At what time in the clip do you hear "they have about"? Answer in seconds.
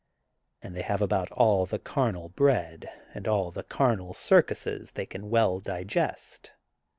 0.75-1.31